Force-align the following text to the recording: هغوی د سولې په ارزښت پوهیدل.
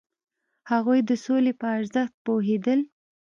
هغوی 0.71 0.99
د 1.09 1.11
سولې 1.25 1.53
په 1.59 1.65
ارزښت 1.77 2.13
پوهیدل. 2.25 2.79